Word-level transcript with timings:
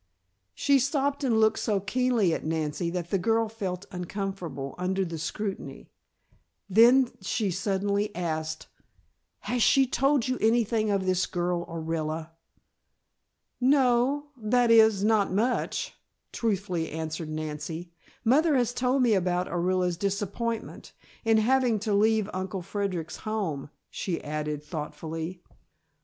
She 0.55 0.79
stopped 0.79 1.23
and 1.23 1.39
looked 1.39 1.59
so 1.59 1.79
keenly 1.79 2.33
at 2.33 2.43
Nancy 2.43 2.89
that 2.89 3.11
the 3.11 3.19
girl 3.19 3.47
felt 3.47 3.85
uncomfortable 3.91 4.73
under 4.79 5.05
the 5.05 5.19
scrutiny. 5.19 5.91
Then 6.67 7.11
she 7.21 7.51
suddenly 7.51 8.09
asked: 8.15 8.65
"Has 9.41 9.61
she 9.61 9.85
told 9.85 10.27
you 10.27 10.39
anything 10.41 10.89
of 10.89 11.05
this 11.05 11.27
girl, 11.27 11.67
Orilla?" 11.67 12.31
"No, 13.59 14.31
that 14.35 14.71
is, 14.71 15.03
nothing 15.03 15.35
much," 15.35 15.93
truthfully 16.31 16.89
answered 16.89 17.29
Nancy. 17.29 17.91
"Mother 18.25 18.55
has 18.55 18.73
told 18.73 19.03
me 19.03 19.13
about 19.13 19.47
Orilla's 19.51 19.97
disappointment 19.97 20.93
in 21.23 21.37
having 21.37 21.77
to 21.81 21.93
leave 21.93 22.27
Uncle 22.33 22.63
Frederic's 22.63 23.17
home," 23.17 23.69
she 23.91 24.19
added, 24.23 24.63
thoughtfully. 24.63 25.43